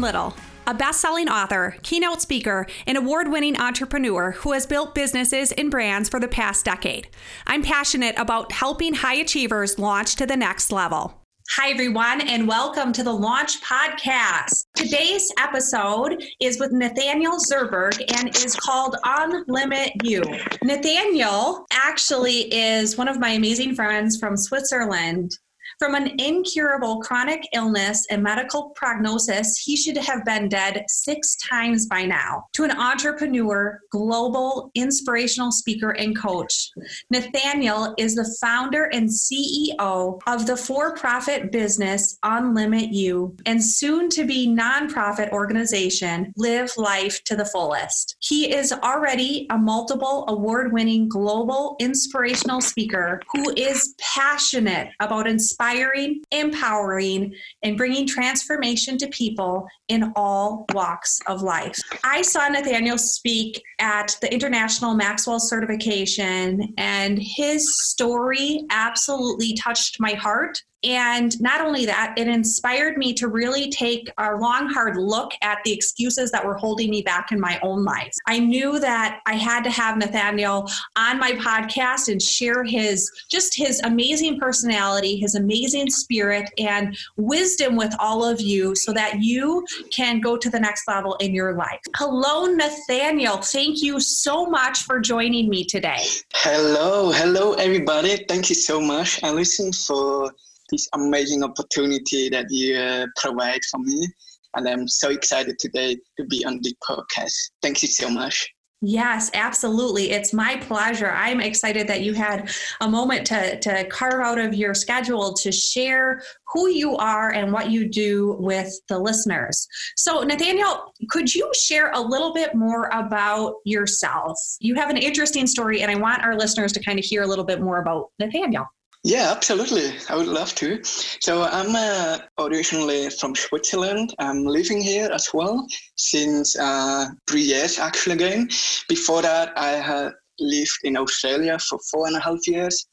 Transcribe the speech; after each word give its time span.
Little, 0.00 0.34
a 0.66 0.74
best 0.74 1.00
selling 1.00 1.28
author, 1.28 1.76
keynote 1.82 2.20
speaker, 2.20 2.66
and 2.86 2.98
award 2.98 3.28
winning 3.28 3.58
entrepreneur 3.58 4.32
who 4.32 4.52
has 4.52 4.66
built 4.66 4.94
businesses 4.94 5.52
and 5.52 5.70
brands 5.70 6.10
for 6.10 6.20
the 6.20 6.28
past 6.28 6.66
decade. 6.66 7.08
I'm 7.46 7.62
passionate 7.62 8.14
about 8.18 8.52
helping 8.52 8.92
high 8.92 9.14
achievers 9.14 9.78
launch 9.78 10.16
to 10.16 10.26
the 10.26 10.36
next 10.36 10.70
level. 10.70 11.22
Hi, 11.50 11.70
everyone, 11.70 12.20
and 12.20 12.46
welcome 12.46 12.92
to 12.92 13.02
the 13.02 13.12
Launch 13.12 13.62
Podcast. 13.62 14.66
Today's 14.74 15.32
episode 15.38 16.22
is 16.40 16.60
with 16.60 16.72
Nathaniel 16.72 17.38
Zerberg 17.38 17.98
and 18.18 18.36
is 18.36 18.54
called 18.54 18.96
Unlimit 19.04 19.92
You. 20.02 20.22
Nathaniel 20.62 21.64
actually 21.72 22.52
is 22.52 22.98
one 22.98 23.08
of 23.08 23.18
my 23.18 23.30
amazing 23.30 23.74
friends 23.74 24.18
from 24.18 24.36
Switzerland 24.36 25.38
from 25.78 25.94
an 25.94 26.18
incurable 26.18 27.00
chronic 27.00 27.46
illness 27.52 28.06
and 28.10 28.22
medical 28.22 28.70
prognosis, 28.70 29.58
he 29.58 29.76
should 29.76 29.96
have 29.98 30.24
been 30.24 30.48
dead 30.48 30.84
six 30.88 31.36
times 31.36 31.86
by 31.86 32.04
now. 32.04 32.44
To 32.54 32.64
an 32.64 32.70
entrepreneur, 32.70 33.80
global, 33.90 34.70
inspirational 34.74 35.52
speaker, 35.52 35.90
and 35.90 36.16
coach, 36.16 36.70
Nathaniel 37.10 37.94
is 37.98 38.14
the 38.14 38.36
founder 38.40 38.84
and 38.84 39.08
CEO 39.08 40.20
of 40.26 40.46
the 40.46 40.56
for 40.56 40.94
profit 40.94 41.52
business 41.52 42.18
Unlimit 42.24 42.92
You 42.92 43.36
and 43.44 43.62
soon 43.62 44.08
to 44.10 44.24
be 44.24 44.48
nonprofit 44.48 45.30
organization 45.30 46.32
Live 46.36 46.72
Life 46.78 47.22
to 47.24 47.36
the 47.36 47.44
Fullest. 47.44 48.16
He 48.20 48.54
is 48.54 48.72
already 48.72 49.46
a 49.50 49.58
multiple 49.58 50.24
award 50.28 50.72
winning 50.72 51.08
global 51.08 51.76
inspirational 51.80 52.60
speaker 52.60 53.20
who 53.32 53.52
is 53.56 53.94
passionate 53.98 54.88
about 55.00 55.26
inspiring 55.26 55.65
inspiring, 55.66 56.22
empowering, 56.30 57.34
and 57.62 57.76
bringing 57.76 58.06
transformation 58.06 58.96
to 58.98 59.06
people 59.08 59.66
in 59.88 60.12
all 60.16 60.66
walks 60.72 61.18
of 61.26 61.42
life. 61.42 61.76
I 62.04 62.22
saw 62.22 62.48
Nathaniel 62.48 62.98
speak 62.98 63.62
at 63.80 64.16
the 64.20 64.32
International 64.32 64.94
Maxwell 64.94 65.40
Certification, 65.40 66.72
and 66.78 67.18
his 67.20 67.64
story 67.88 68.64
absolutely 68.70 69.54
touched 69.54 70.00
my 70.00 70.12
heart 70.12 70.62
and 70.84 71.40
not 71.40 71.60
only 71.60 71.86
that, 71.86 72.14
it 72.16 72.28
inspired 72.28 72.96
me 72.96 73.12
to 73.14 73.28
really 73.28 73.70
take 73.70 74.10
a 74.18 74.34
long, 74.36 74.68
hard 74.68 74.96
look 74.96 75.32
at 75.42 75.58
the 75.64 75.72
excuses 75.72 76.30
that 76.30 76.44
were 76.44 76.56
holding 76.56 76.90
me 76.90 77.02
back 77.02 77.32
in 77.32 77.40
my 77.40 77.58
own 77.62 77.84
life. 77.84 78.12
I 78.26 78.38
knew 78.38 78.78
that 78.80 79.20
I 79.26 79.34
had 79.34 79.64
to 79.64 79.70
have 79.70 79.96
Nathaniel 79.96 80.70
on 80.96 81.18
my 81.18 81.32
podcast 81.32 82.08
and 82.08 82.20
share 82.20 82.62
his 82.62 83.10
just 83.30 83.56
his 83.56 83.80
amazing 83.82 84.38
personality, 84.38 85.16
his 85.16 85.34
amazing 85.34 85.90
spirit, 85.90 86.48
and 86.58 86.96
wisdom 87.16 87.76
with 87.76 87.94
all 87.98 88.24
of 88.24 88.40
you 88.40 88.74
so 88.74 88.92
that 88.92 89.20
you 89.20 89.64
can 89.90 90.20
go 90.20 90.36
to 90.36 90.50
the 90.50 90.60
next 90.60 90.86
level 90.86 91.14
in 91.16 91.34
your 91.34 91.54
life. 91.54 91.80
Hello, 91.96 92.46
Nathaniel. 92.46 93.38
Thank 93.38 93.82
you 93.82 93.98
so 93.98 94.46
much 94.46 94.80
for 94.80 95.00
joining 95.00 95.48
me 95.48 95.64
today. 95.64 96.04
Hello, 96.34 97.10
hello, 97.10 97.54
everybody. 97.54 98.24
Thank 98.28 98.48
you 98.50 98.54
so 98.54 98.80
much, 98.80 99.22
Allison, 99.22 99.72
for 99.72 100.32
this 100.70 100.88
amazing 100.94 101.42
opportunity 101.42 102.28
that 102.28 102.46
you 102.50 102.76
uh, 102.76 103.06
provide 103.16 103.60
for 103.70 103.78
me. 103.80 104.06
And 104.54 104.68
I'm 104.68 104.88
so 104.88 105.10
excited 105.10 105.58
today 105.58 105.96
to 106.18 106.24
be 106.24 106.44
on 106.44 106.60
the 106.62 106.74
podcast. 106.88 107.34
Thank 107.62 107.82
you 107.82 107.88
so 107.88 108.08
much. 108.08 108.48
Yes, 108.82 109.30
absolutely. 109.32 110.10
It's 110.10 110.34
my 110.34 110.56
pleasure. 110.58 111.10
I'm 111.10 111.40
excited 111.40 111.88
that 111.88 112.02
you 112.02 112.12
had 112.12 112.50
a 112.82 112.88
moment 112.88 113.26
to, 113.28 113.58
to 113.60 113.84
carve 113.88 114.20
out 114.20 114.38
of 114.38 114.54
your 114.54 114.74
schedule 114.74 115.32
to 115.32 115.50
share 115.50 116.22
who 116.52 116.68
you 116.68 116.94
are 116.96 117.30
and 117.30 117.52
what 117.52 117.70
you 117.70 117.88
do 117.88 118.36
with 118.38 118.70
the 118.90 118.98
listeners. 118.98 119.66
So, 119.96 120.20
Nathaniel, 120.20 120.92
could 121.08 121.34
you 121.34 121.50
share 121.54 121.90
a 121.92 122.00
little 122.00 122.34
bit 122.34 122.54
more 122.54 122.90
about 122.92 123.54
yourself? 123.64 124.38
You 124.60 124.74
have 124.74 124.90
an 124.90 124.98
interesting 124.98 125.46
story, 125.46 125.80
and 125.80 125.90
I 125.90 125.94
want 125.94 126.22
our 126.22 126.36
listeners 126.36 126.72
to 126.72 126.80
kind 126.80 126.98
of 126.98 127.04
hear 127.04 127.22
a 127.22 127.26
little 127.26 127.46
bit 127.46 127.62
more 127.62 127.78
about 127.78 128.10
Nathaniel. 128.18 128.66
Yeah, 129.06 129.30
absolutely. 129.30 129.92
I 130.08 130.16
would 130.16 130.26
love 130.26 130.52
to. 130.56 130.82
So 130.82 131.44
I'm 131.44 131.76
uh, 131.76 132.18
originally 132.40 133.08
from 133.08 133.36
Switzerland. 133.36 134.12
I'm 134.18 134.44
living 134.44 134.80
here 134.80 135.08
as 135.12 135.28
well 135.32 135.64
since 135.94 136.58
uh, 136.58 137.06
three 137.28 137.42
years 137.42 137.78
actually 137.78 138.14
again. 138.14 138.48
Before 138.88 139.22
that, 139.22 139.56
I 139.56 139.74
had 139.74 140.10
lived 140.40 140.80
in 140.82 140.96
Australia 140.96 141.56
for 141.56 141.78
four 141.88 142.08
and 142.08 142.16
a 142.16 142.20
half 142.20 142.48
years. 142.48 142.84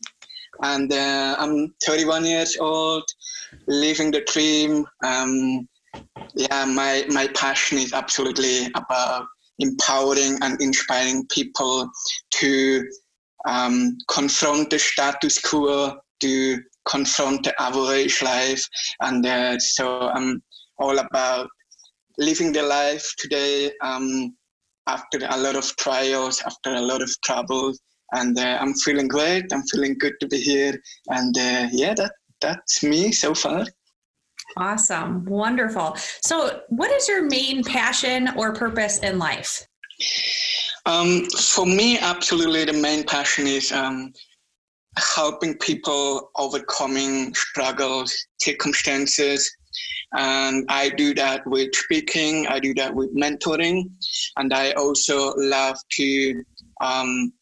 And 0.61 0.93
uh, 0.93 1.35
I'm 1.39 1.73
31 1.83 2.25
years 2.25 2.57
old, 2.59 3.05
living 3.67 4.11
the 4.11 4.21
dream. 4.31 4.85
Um, 5.03 5.67
yeah, 6.35 6.65
my, 6.65 7.05
my 7.09 7.27
passion 7.29 7.79
is 7.79 7.91
absolutely 7.91 8.67
about 8.75 9.25
empowering 9.57 10.37
and 10.43 10.61
inspiring 10.61 11.25
people 11.31 11.89
to 12.33 12.87
um, 13.47 13.97
confront 14.09 14.69
the 14.69 14.79
status 14.79 15.39
quo, 15.39 15.97
to 16.21 16.59
confront 16.87 17.43
the 17.43 17.61
average 17.61 18.21
life. 18.21 18.63
And 19.01 19.25
uh, 19.25 19.59
so 19.59 20.09
I'm 20.09 20.41
all 20.77 20.97
about 20.99 21.49
living 22.17 22.51
the 22.51 22.63
life 22.63 23.05
today 23.17 23.71
um, 23.81 24.35
after 24.87 25.19
a 25.29 25.37
lot 25.37 25.55
of 25.55 25.75
trials, 25.77 26.41
after 26.45 26.73
a 26.73 26.81
lot 26.81 27.01
of 27.01 27.09
trouble. 27.23 27.73
And 28.13 28.37
uh, 28.37 28.57
I'm 28.61 28.73
feeling 28.73 29.07
great. 29.07 29.45
I'm 29.51 29.63
feeling 29.63 29.97
good 29.97 30.13
to 30.19 30.27
be 30.27 30.39
here. 30.39 30.79
And 31.09 31.35
uh, 31.37 31.67
yeah, 31.71 31.93
that 31.95 32.11
that's 32.41 32.83
me 32.83 33.11
so 33.11 33.33
far. 33.33 33.65
Awesome. 34.57 35.25
Wonderful. 35.25 35.95
So, 36.23 36.61
what 36.69 36.91
is 36.91 37.07
your 37.07 37.27
main 37.27 37.63
passion 37.63 38.29
or 38.35 38.53
purpose 38.53 38.99
in 38.99 39.17
life? 39.17 39.65
Um, 40.85 41.25
for 41.29 41.65
me, 41.65 41.97
absolutely, 41.99 42.65
the 42.65 42.73
main 42.73 43.03
passion 43.03 43.47
is 43.47 43.71
um, 43.71 44.13
helping 44.97 45.57
people 45.57 46.29
overcoming 46.37 47.33
struggles, 47.33 48.13
circumstances. 48.41 49.49
And 50.15 50.65
I 50.69 50.89
do 50.89 51.13
that 51.15 51.45
with 51.47 51.73
speaking, 51.73 52.45
I 52.47 52.59
do 52.59 52.73
that 52.75 52.93
with 52.93 53.15
mentoring, 53.15 53.89
and 54.37 54.53
I 54.53 54.71
also 54.73 55.33
love 55.37 55.77
to. 55.91 56.43
Um, 56.81 57.33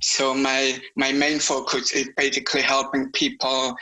so 0.00 0.34
my 0.34 0.80
my 0.96 1.12
main 1.12 1.38
focus 1.38 1.92
is 1.92 2.08
basically 2.16 2.60
helping 2.62 3.10
people 3.12 3.74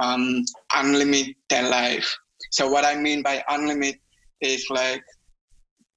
um, 0.00 0.44
unlimit 0.72 1.34
their 1.48 1.68
life. 1.68 2.16
So 2.50 2.68
what 2.68 2.84
I 2.84 2.96
mean 2.96 3.22
by 3.22 3.42
unlimit 3.48 3.98
is 4.40 4.66
like 4.70 5.02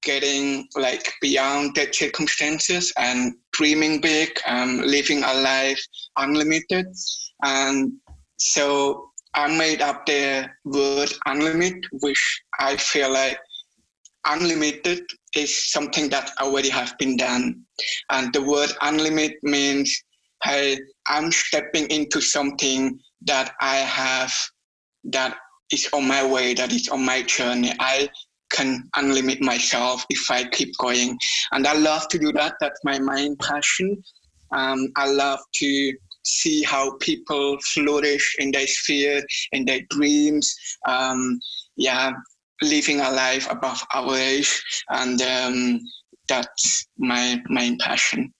getting 0.04 0.68
like 0.76 1.12
beyond 1.20 1.74
the 1.74 1.88
circumstances 1.92 2.92
and 2.96 3.34
dreaming 3.52 4.00
big, 4.00 4.38
and 4.46 4.82
living 4.82 5.22
a 5.24 5.34
life 5.34 5.82
unlimited. 6.16 6.86
And 7.42 7.92
so 8.38 9.10
I 9.34 9.56
made 9.56 9.82
up 9.82 10.06
the 10.06 10.48
word 10.64 11.12
unlimited, 11.26 11.84
which 12.00 12.42
I 12.58 12.76
feel 12.76 13.12
like 13.12 13.38
unlimited 14.26 15.02
is 15.36 15.70
something 15.72 16.08
that 16.10 16.30
already 16.40 16.70
have 16.70 16.96
been 16.98 17.16
done. 17.16 17.62
And 18.10 18.32
the 18.32 18.42
word 18.42 18.70
unlimited 18.80 19.38
means, 19.42 20.02
hey, 20.44 20.78
I'm 21.06 21.32
stepping 21.32 21.86
into 21.88 22.20
something 22.20 22.98
that 23.22 23.54
I 23.60 23.76
have 23.76 24.32
that 25.04 25.36
is 25.72 25.88
on 25.92 26.06
my 26.06 26.24
way, 26.26 26.54
that 26.54 26.72
is 26.72 26.88
on 26.88 27.04
my 27.04 27.22
journey. 27.22 27.72
I 27.80 28.08
can 28.54 28.88
unlimit 28.96 29.40
myself 29.40 30.04
if 30.08 30.30
I 30.30 30.44
keep 30.44 30.76
going. 30.78 31.18
And 31.52 31.66
I 31.66 31.74
love 31.74 32.08
to 32.08 32.18
do 32.18 32.32
that. 32.32 32.54
That's 32.60 32.80
my 32.84 32.98
main 32.98 33.36
passion. 33.36 34.02
Um, 34.52 34.88
I 34.96 35.10
love 35.10 35.40
to 35.54 35.92
see 36.24 36.62
how 36.62 36.96
people 36.98 37.58
flourish 37.74 38.36
in 38.38 38.52
their 38.52 38.66
sphere, 38.66 39.22
in 39.52 39.64
their 39.64 39.80
dreams. 39.90 40.54
Um, 40.86 41.40
yeah, 41.76 42.12
living 42.62 43.00
a 43.00 43.10
life 43.10 43.50
above 43.50 43.82
average. 43.92 44.62
And 44.90 45.20
um, 45.20 45.80
that's 46.28 46.86
my 46.98 47.42
main 47.48 47.78
passion. 47.78 48.32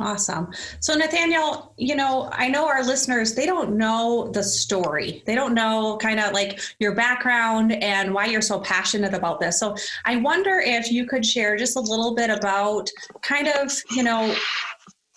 Awesome. 0.00 0.50
So, 0.80 0.94
Nathaniel, 0.94 1.74
you 1.76 1.94
know, 1.94 2.30
I 2.32 2.48
know 2.48 2.66
our 2.66 2.82
listeners, 2.82 3.34
they 3.34 3.44
don't 3.44 3.76
know 3.76 4.30
the 4.32 4.42
story. 4.42 5.22
They 5.26 5.34
don't 5.34 5.52
know 5.52 5.98
kind 6.00 6.18
of 6.18 6.32
like 6.32 6.58
your 6.78 6.94
background 6.94 7.72
and 7.72 8.14
why 8.14 8.24
you're 8.24 8.40
so 8.40 8.60
passionate 8.60 9.12
about 9.12 9.40
this. 9.40 9.60
So, 9.60 9.76
I 10.06 10.16
wonder 10.16 10.58
if 10.64 10.90
you 10.90 11.06
could 11.06 11.24
share 11.26 11.54
just 11.56 11.76
a 11.76 11.80
little 11.80 12.14
bit 12.14 12.30
about 12.30 12.88
kind 13.20 13.48
of, 13.48 13.70
you 13.90 14.02
know, 14.02 14.34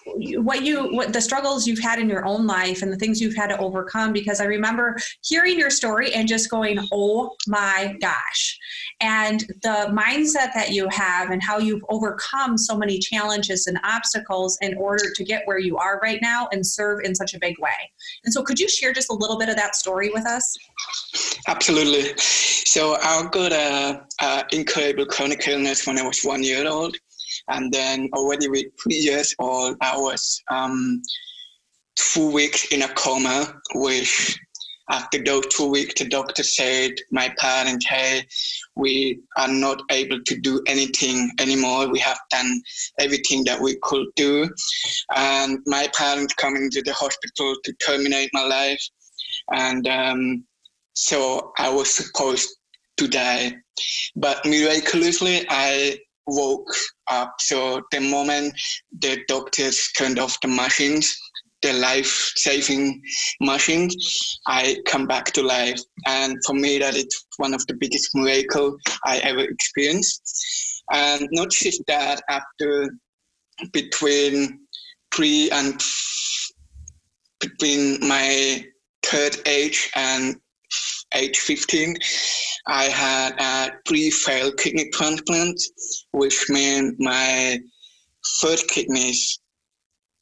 what 0.05 0.63
you 0.63 0.93
what 0.93 1.13
the 1.13 1.21
struggles 1.21 1.65
you've 1.65 1.79
had 1.79 1.99
in 1.99 2.09
your 2.09 2.25
own 2.25 2.45
life 2.45 2.81
and 2.81 2.91
the 2.91 2.97
things 2.97 3.21
you've 3.21 3.35
had 3.35 3.47
to 3.47 3.57
overcome 3.57 4.11
because 4.11 4.39
i 4.41 4.45
remember 4.45 4.97
hearing 5.21 5.57
your 5.57 5.69
story 5.69 6.13
and 6.13 6.27
just 6.27 6.49
going 6.49 6.79
oh 6.91 7.31
my 7.47 7.95
gosh. 8.01 8.57
And 9.01 9.41
the 9.61 9.89
mindset 9.91 10.53
that 10.53 10.71
you 10.71 10.87
have 10.89 11.31
and 11.31 11.41
how 11.41 11.57
you've 11.59 11.83
overcome 11.89 12.57
so 12.57 12.77
many 12.77 12.99
challenges 12.99 13.67
and 13.67 13.79
obstacles 13.83 14.57
in 14.61 14.75
order 14.77 15.05
to 15.13 15.23
get 15.23 15.43
where 15.45 15.59
you 15.59 15.77
are 15.77 15.99
right 16.01 16.19
now 16.21 16.47
and 16.51 16.65
serve 16.65 17.01
in 17.03 17.15
such 17.15 17.33
a 17.33 17.39
big 17.39 17.57
way. 17.59 17.91
And 18.23 18.33
so 18.33 18.43
could 18.43 18.59
you 18.59 18.69
share 18.69 18.93
just 18.93 19.11
a 19.11 19.13
little 19.13 19.37
bit 19.37 19.49
of 19.49 19.55
that 19.55 19.75
story 19.75 20.09
with 20.13 20.25
us? 20.25 20.55
Absolutely. 21.47 22.13
So 22.17 22.95
I 23.01 23.27
got 23.31 23.51
a, 23.51 24.05
uh, 24.21 24.43
a 24.51 24.55
incurable 24.55 25.05
chronic 25.05 25.47
illness 25.47 25.85
when 25.85 25.97
I 25.97 26.03
was 26.03 26.21
one 26.23 26.43
year 26.43 26.67
old, 26.67 26.95
and 27.49 27.71
then 27.71 28.09
already 28.13 28.47
with 28.47 28.65
three 28.81 28.95
years 28.95 29.35
old, 29.39 29.77
I 29.81 29.97
was 29.97 30.41
um, 30.49 31.01
two 31.95 32.31
weeks 32.31 32.71
in 32.71 32.81
a 32.83 32.87
coma, 32.89 33.53
which 33.75 34.37
after 34.89 35.23
those 35.23 35.45
two 35.47 35.67
weeks, 35.67 35.93
the 35.97 36.07
doctor 36.07 36.43
said, 36.43 36.91
my 37.11 37.33
parents, 37.39 37.85
hey, 37.87 38.25
we 38.75 39.19
are 39.37 39.47
not 39.47 39.81
able 39.91 40.21
to 40.21 40.39
do 40.39 40.61
anything 40.67 41.31
anymore. 41.39 41.89
We 41.89 41.99
have 41.99 42.19
done 42.29 42.61
everything 42.99 43.45
that 43.45 43.61
we 43.61 43.77
could 43.81 44.07
do. 44.15 44.49
And 45.15 45.59
my 45.65 45.89
parents 45.97 46.33
coming 46.33 46.69
to 46.71 46.81
the 46.81 46.93
hospital 46.93 47.55
to 47.63 47.73
terminate 47.85 48.29
my 48.33 48.45
life. 48.45 48.83
And 49.51 49.87
um, 49.87 50.43
so 50.93 51.53
I 51.57 51.69
was 51.69 51.89
supposed 51.89 52.49
to 52.97 53.07
die. 53.07 53.55
But 54.15 54.45
miraculously, 54.45 55.45
I 55.49 55.97
woke 56.27 56.73
up. 57.07 57.33
So 57.39 57.81
the 57.91 57.99
moment 57.99 58.53
the 58.99 59.19
doctors 59.27 59.89
turned 59.97 60.19
off 60.19 60.39
the 60.41 60.47
machines, 60.47 61.15
the 61.61 61.73
life-saving 61.73 63.01
machines, 63.41 64.39
I 64.47 64.77
come 64.85 65.07
back 65.07 65.31
to 65.33 65.41
life. 65.43 65.79
And 66.05 66.37
for 66.45 66.53
me, 66.53 66.77
that 66.79 66.95
is 66.95 67.07
one 67.37 67.53
of 67.53 67.65
the 67.67 67.75
biggest 67.75 68.09
miracle 68.13 68.77
I 69.05 69.19
ever 69.19 69.41
experienced. 69.41 70.83
And 70.91 71.27
not 71.31 71.51
just 71.51 71.81
that, 71.87 72.21
after 72.29 72.89
between 73.71 74.59
three 75.15 75.49
and 75.51 75.81
between 77.39 78.05
my 78.07 78.65
third 79.03 79.37
age 79.45 79.89
and 79.95 80.35
age 81.13 81.37
15, 81.37 81.95
I 82.65 82.85
had 82.85 83.39
a 83.39 83.71
pre-failed 83.85 84.57
kidney 84.57 84.89
transplant, 84.91 85.61
which 86.11 86.45
meant 86.49 86.95
my 86.99 87.59
first 88.39 88.69
kidneys 88.69 89.39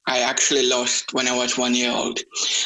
I 0.08 0.20
actually 0.20 0.68
lost 0.68 1.14
when 1.14 1.28
I 1.28 1.36
was 1.36 1.58
one 1.58 1.76
year 1.76 1.92
old. 1.92 2.20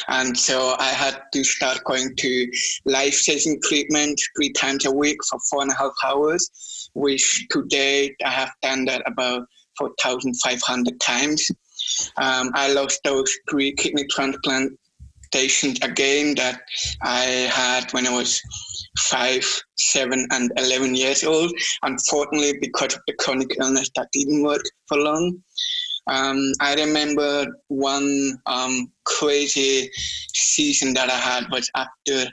And 0.08 0.36
so 0.36 0.74
I 0.78 0.88
had 0.88 1.20
to 1.32 1.44
start 1.44 1.84
going 1.84 2.16
to 2.16 2.50
life 2.86 3.14
saving 3.14 3.60
treatment 3.62 4.20
three 4.36 4.52
times 4.52 4.86
a 4.86 4.90
week 4.90 5.18
for 5.28 5.38
four 5.50 5.62
and 5.62 5.70
a 5.70 5.74
half 5.74 5.92
hours, 6.04 6.90
which 6.94 7.46
to 7.50 7.64
date 7.66 8.16
I 8.24 8.30
have 8.30 8.50
done 8.62 8.86
that 8.86 9.02
about 9.06 9.46
4,500 9.78 10.98
times. 11.00 11.50
Um, 12.16 12.50
I 12.54 12.72
lost 12.72 13.00
those 13.04 13.32
three 13.50 13.74
kidney 13.74 14.06
transplantations 15.30 15.78
again 15.82 16.34
that 16.36 16.60
I 17.02 17.24
had 17.52 17.92
when 17.92 18.06
I 18.06 18.10
was 18.10 18.40
five, 18.98 19.44
seven, 19.76 20.26
and 20.30 20.50
11 20.56 20.94
years 20.94 21.24
old. 21.24 21.52
Unfortunately, 21.82 22.58
because 22.60 22.94
of 22.94 23.00
the 23.06 23.14
chronic 23.14 23.56
illness, 23.60 23.90
that 23.96 24.08
didn't 24.12 24.42
work 24.42 24.62
for 24.88 24.98
long. 24.98 25.42
Um, 26.08 26.52
I 26.60 26.74
remember 26.74 27.46
one 27.68 28.38
um, 28.46 28.92
crazy 29.04 29.90
season 30.34 30.94
that 30.94 31.10
I 31.10 31.16
had 31.16 31.50
was 31.50 31.68
after 31.74 32.30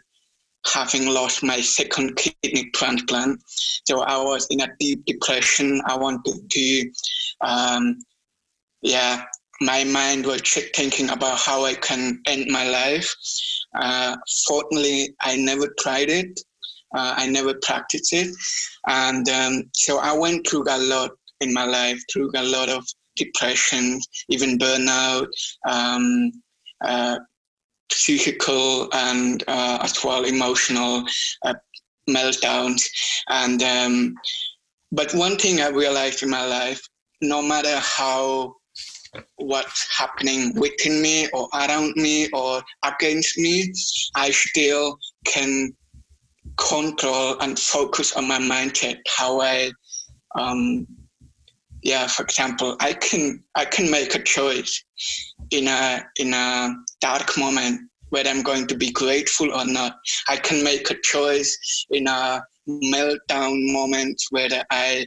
having 0.72 1.08
lost 1.08 1.44
my 1.44 1.60
second 1.60 2.16
kidney 2.16 2.70
transplant. 2.72 3.42
So 3.86 4.02
I 4.02 4.18
was 4.18 4.48
in 4.50 4.62
a 4.62 4.70
deep 4.80 5.04
depression. 5.06 5.82
I 5.88 5.98
wanted 5.98 6.50
to, 6.50 6.92
um, 7.42 7.98
yeah, 8.82 9.26
my 9.64 9.84
mind 9.84 10.26
was 10.26 10.42
thinking 10.76 11.10
about 11.10 11.40
how 11.40 11.66
I 11.66 11.74
can 11.76 12.22
end 12.28 12.48
my 12.50 12.68
life. 12.68 13.14
Uh, 13.76 14.16
fortunately, 14.48 15.16
I 15.22 15.36
never 15.36 15.74
tried 15.80 16.10
it. 16.10 16.40
Uh, 16.96 17.14
I 17.18 17.28
never 17.28 17.54
practiced 17.64 18.14
it. 18.14 18.30
And 18.88 19.28
um, 19.30 19.64
so 19.74 20.00
I 20.00 20.14
went 20.14 20.48
through 20.48 20.66
a 20.70 20.78
lot 20.78 21.12
in 21.42 21.54
my 21.54 21.66
life, 21.66 22.00
through 22.12 22.32
a 22.36 22.44
lot 22.44 22.70
of 22.70 22.86
depression, 23.16 24.00
even 24.30 24.58
burnout, 24.58 25.28
um, 25.68 26.32
uh, 26.84 27.18
physical 27.92 28.90
and 28.94 29.44
uh, 29.48 29.80
as 29.82 30.04
well 30.04 30.26
emotional 30.26 31.04
uh, 31.44 31.54
meltdowns. 32.10 32.82
And 33.30 33.62
um, 33.64 34.16
but 34.92 35.14
one 35.14 35.38
thing 35.38 35.62
I 35.62 35.70
realized 35.70 36.22
in 36.22 36.30
my 36.30 36.46
life, 36.46 36.82
no 37.22 37.42
matter 37.42 37.80
how 37.80 38.56
what's 39.38 39.98
happening 39.98 40.54
within 40.56 41.02
me 41.02 41.28
or 41.34 41.48
around 41.54 41.94
me 41.96 42.30
or 42.32 42.62
against 42.84 43.38
me, 43.38 43.74
I 44.16 44.32
still 44.32 44.98
can 45.26 45.76
control 46.58 47.40
and 47.40 47.58
focus 47.58 48.16
on 48.16 48.28
my 48.28 48.40
mindset, 48.40 48.98
how 49.08 49.42
I 49.42 49.72
um, 50.36 50.88
yeah 51.84 52.08
for 52.08 52.24
example 52.24 52.76
i 52.80 52.94
can 52.94 53.44
i 53.56 53.66
can 53.66 53.92
make 53.92 54.16
a 54.16 54.24
choice 54.24 54.84
in 55.52 55.68
a 55.68 56.04
in 56.18 56.34
a 56.34 56.74
dark 57.02 57.38
moment 57.38 57.80
whether 58.10 58.30
i'm 58.30 58.42
going 58.42 58.66
to 58.68 58.78
be 58.78 58.92
grateful 58.92 59.52
or 59.52 59.66
not. 59.66 59.96
I 60.30 60.38
can 60.38 60.64
make 60.64 60.92
a 60.92 61.02
choice 61.02 61.86
in 61.90 62.08
a 62.08 62.44
meltdown 62.70 63.72
moment 63.74 64.22
whether 64.30 64.64
i 64.72 65.06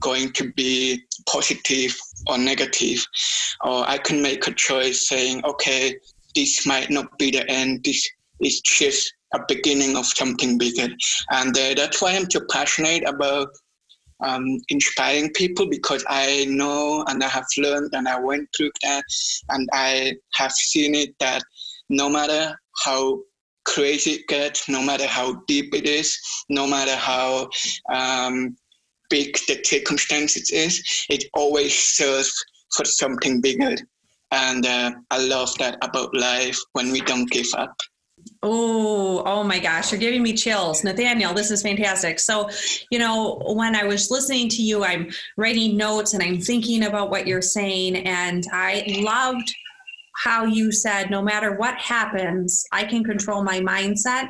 going 0.00 0.32
to 0.32 0.52
be 0.52 1.00
positive 1.28 1.96
or 2.28 2.38
negative 2.38 3.04
or 3.64 3.88
i 3.88 3.96
can 3.98 4.20
make 4.20 4.46
a 4.46 4.52
choice 4.52 5.08
saying 5.08 5.42
okay 5.44 5.94
this 6.36 6.66
might 6.66 6.90
not 6.90 7.18
be 7.18 7.32
the 7.32 7.50
end. 7.50 7.82
This 7.82 8.08
is 8.40 8.60
just 8.60 9.12
a 9.34 9.40
beginning 9.48 9.96
of 9.96 10.06
something 10.06 10.58
bigger. 10.58 10.88
And 11.30 11.58
uh, 11.58 11.74
that's 11.74 12.00
why 12.00 12.14
i'm 12.14 12.30
so 12.30 12.40
passionate 12.50 13.02
about 13.08 13.48
um, 14.24 14.46
inspiring 14.68 15.30
people 15.32 15.68
because 15.68 16.04
I 16.08 16.46
know 16.48 17.04
and 17.08 17.22
I 17.22 17.28
have 17.28 17.46
learned 17.58 17.90
and 17.92 18.08
I 18.08 18.18
went 18.18 18.48
through 18.56 18.70
that 18.82 19.04
and 19.50 19.68
I 19.74 20.14
have 20.34 20.52
seen 20.52 20.94
it 20.94 21.14
that 21.20 21.42
no 21.90 22.08
matter 22.08 22.56
how 22.84 23.20
crazy 23.64 24.12
it 24.12 24.26
gets, 24.28 24.68
no 24.68 24.80
matter 24.80 25.06
how 25.06 25.42
deep 25.48 25.74
it 25.74 25.86
is, 25.86 26.18
no 26.48 26.66
matter 26.66 26.96
how 26.96 27.48
um, 27.92 28.56
big 29.10 29.36
the 29.48 29.60
circumstances 29.64 30.50
is, 30.50 30.82
it 31.08 31.24
always 31.34 31.76
serves 31.78 32.32
for 32.74 32.84
something 32.84 33.40
bigger. 33.40 33.76
And 34.32 34.66
uh, 34.66 34.92
I 35.10 35.18
love 35.18 35.56
that 35.58 35.78
about 35.82 36.14
life 36.14 36.58
when 36.72 36.90
we 36.90 37.00
don't 37.00 37.30
give 37.30 37.46
up. 37.56 37.80
Oh, 38.42 39.22
oh 39.24 39.44
my 39.44 39.58
gosh, 39.58 39.92
you're 39.92 40.00
giving 40.00 40.22
me 40.22 40.34
chills. 40.34 40.82
Nathaniel, 40.82 41.32
this 41.32 41.50
is 41.50 41.62
fantastic. 41.62 42.18
So, 42.18 42.50
you 42.90 42.98
know, 42.98 43.40
when 43.46 43.76
I 43.76 43.84
was 43.84 44.10
listening 44.10 44.48
to 44.50 44.62
you, 44.62 44.84
I'm 44.84 45.10
writing 45.36 45.76
notes 45.76 46.12
and 46.12 46.22
I'm 46.22 46.40
thinking 46.40 46.84
about 46.84 47.10
what 47.10 47.26
you're 47.26 47.42
saying. 47.42 47.96
And 47.96 48.44
I 48.52 48.84
loved 49.00 49.54
how 50.16 50.44
you 50.44 50.72
said, 50.72 51.10
no 51.10 51.22
matter 51.22 51.56
what 51.56 51.78
happens, 51.78 52.64
I 52.72 52.84
can 52.84 53.04
control 53.04 53.44
my 53.44 53.60
mindset. 53.60 54.28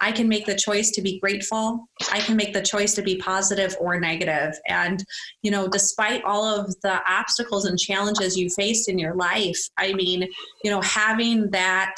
I 0.00 0.12
can 0.12 0.28
make 0.28 0.46
the 0.46 0.56
choice 0.56 0.90
to 0.92 1.02
be 1.02 1.18
grateful. 1.20 1.88
I 2.12 2.20
can 2.20 2.36
make 2.36 2.52
the 2.52 2.62
choice 2.62 2.94
to 2.94 3.02
be 3.02 3.16
positive 3.16 3.76
or 3.80 3.98
negative. 3.98 4.54
And, 4.68 5.04
you 5.42 5.50
know, 5.50 5.68
despite 5.68 6.24
all 6.24 6.44
of 6.44 6.74
the 6.82 7.00
obstacles 7.10 7.64
and 7.64 7.78
challenges 7.78 8.36
you 8.36 8.50
faced 8.50 8.88
in 8.88 8.98
your 8.98 9.14
life, 9.14 9.58
I 9.76 9.92
mean, 9.94 10.28
you 10.62 10.70
know, 10.70 10.80
having 10.82 11.50
that 11.50 11.96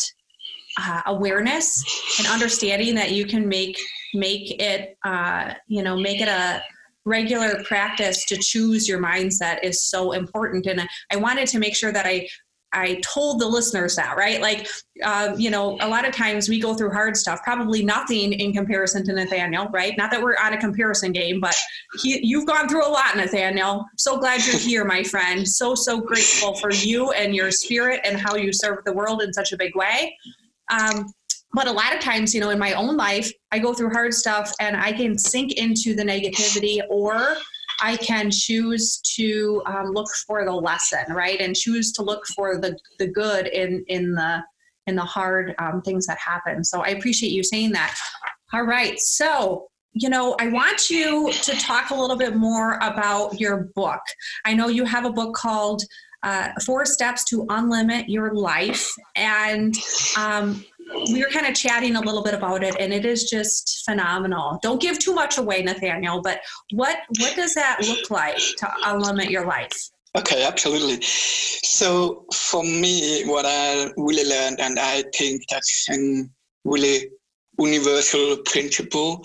uh, 0.79 1.03
awareness 1.07 1.83
and 2.19 2.29
understanding 2.29 2.95
that 2.95 3.13
you 3.13 3.25
can 3.25 3.49
make 3.49 3.79
make 4.15 4.61
it 4.61 4.97
uh, 5.05 5.55
you 5.67 5.83
know 5.83 5.97
make 5.97 6.21
it 6.21 6.29
a 6.29 6.63
regular 7.05 7.63
practice 7.65 8.25
to 8.27 8.37
choose 8.37 8.89
your 8.89 9.01
mindset 9.01 9.63
is 9.63 9.85
so 9.85 10.13
important 10.13 10.67
and 10.67 10.87
i 11.13 11.17
wanted 11.17 11.47
to 11.47 11.59
make 11.59 11.77
sure 11.77 11.93
that 11.93 12.05
i 12.05 12.27
I 12.73 13.01
told 13.03 13.41
the 13.41 13.47
listeners 13.47 13.97
that, 13.97 14.17
right? 14.17 14.41
Like, 14.41 14.69
um, 15.03 15.39
you 15.39 15.51
know, 15.51 15.79
a 15.81 15.89
lot 15.89 16.07
of 16.07 16.15
times 16.15 16.49
we 16.49 16.61
go 16.61 16.75
through 16.75 16.91
hard 16.91 17.17
stuff, 17.17 17.43
probably 17.43 17.83
nothing 17.83 18.33
in 18.33 18.53
comparison 18.53 19.05
to 19.07 19.13
Nathaniel, 19.13 19.69
right? 19.73 19.95
Not 19.97 20.11
that 20.11 20.23
we're 20.23 20.37
on 20.37 20.53
a 20.53 20.59
comparison 20.59 21.13
game, 21.13 21.41
but 21.41 21.55
he, 22.03 22.21
you've 22.23 22.47
gone 22.47 22.69
through 22.69 22.87
a 22.87 22.91
lot, 22.91 23.17
Nathaniel. 23.17 23.85
So 23.97 24.19
glad 24.19 24.45
you're 24.45 24.59
here, 24.59 24.85
my 24.85 25.03
friend. 25.03 25.49
So, 25.49 25.75
so 25.75 26.01
grateful 26.01 26.55
for 26.57 26.73
you 26.73 27.13
and 27.13 27.35
your 27.35 27.51
spirit 27.51 28.01
and 28.05 28.19
how 28.19 28.37
you 28.37 28.53
serve 28.53 28.79
the 28.85 28.93
world 28.93 29.23
in 29.23 29.33
such 29.33 29.53
a 29.53 29.57
big 29.57 29.75
way. 29.75 30.17
Um, 30.71 31.07
but 31.53 31.69
a 31.69 31.73
lot 31.73 31.95
of 31.95 32.01
times, 32.01 32.35
you 32.35 32.41
know, 32.41 32.51
in 32.51 32.59
my 32.59 32.75
own 32.75 32.97
life, 32.97 33.33
I 33.53 33.59
go 33.59 33.73
through 33.73 33.91
hard 33.91 34.13
stuff 34.13 34.53
and 34.61 34.77
I 34.77 34.93
can 34.93 35.17
sink 35.17 35.53
into 35.53 35.95
the 35.95 36.03
negativity 36.03 36.81
or 36.91 37.37
I 37.81 37.97
can 37.97 38.31
choose 38.31 39.01
to 39.17 39.63
um, 39.67 39.93
look 39.93 40.09
for 40.27 40.45
the 40.45 40.53
lesson, 40.53 41.05
right? 41.11 41.41
And 41.41 41.55
choose 41.55 41.93
to 41.93 42.03
look 42.03 42.27
for 42.35 42.59
the, 42.59 42.79
the 42.99 43.07
good 43.07 43.49
in, 43.49 43.85
in 43.89 44.13
the 44.13 44.43
in 44.89 44.95
the 44.95 45.05
hard 45.05 45.53
um, 45.59 45.83
things 45.83 46.07
that 46.07 46.17
happen. 46.19 46.63
So 46.63 46.81
I 46.81 46.91
appreciate 46.91 47.33
you 47.33 47.43
saying 47.43 47.73
that. 47.73 47.99
All 48.53 48.63
right. 48.63 48.99
So 49.01 49.67
you 49.99 50.11
know, 50.11 50.37
I 50.39 50.49
want 50.49 50.91
you 50.91 51.33
to 51.33 51.53
talk 51.57 51.89
a 51.89 51.95
little 51.95 52.19
bit 52.19 52.37
more 52.37 52.75
about 52.83 53.41
your 53.41 53.71
book. 53.75 54.03
I 54.45 54.53
know 54.53 54.69
you 54.69 54.85
have 54.85 55.07
a 55.07 55.11
book 55.11 55.35
called 55.35 55.83
uh, 56.23 56.49
Four 56.67 56.85
Steps 56.85 57.25
to 57.25 57.47
Unlimit 57.47 58.05
Your 58.07 58.35
Life. 58.35 58.93
And 59.15 59.75
um, 60.19 60.65
we 61.13 61.23
were 61.23 61.31
kind 61.31 61.47
of 61.47 61.55
chatting 61.55 61.97
a 61.97 62.01
little 62.01 62.23
bit 62.23 62.35
about 62.35 62.63
it, 62.63 62.77
and 62.79 62.93
it 62.93 63.05
is 63.05 63.29
just 63.29 63.83
phenomenal. 63.85 64.59
Don't 64.63 64.81
give 64.81 64.99
too 64.99 65.15
much 65.15 65.39
away, 65.39 65.63
Nathaniel. 65.63 66.23
But 66.23 66.41
what 66.73 66.99
what 67.19 67.35
does 67.35 67.55
that 67.55 67.79
look 67.87 68.11
like 68.11 68.39
to 68.59 68.67
unlimit 68.85 69.31
your 69.31 69.47
life? 69.47 69.91
Okay, 70.17 70.45
absolutely. 70.47 71.03
So 71.03 72.25
for 72.33 72.63
me, 72.63 73.25
what 73.27 73.45
I 73.47 73.91
really 73.97 74.29
learned, 74.29 74.61
and 74.61 74.79
I 74.79 75.05
think 75.15 75.43
that's 75.51 75.89
a 75.91 76.25
really 76.65 77.11
universal 77.59 78.39
principle 78.45 79.25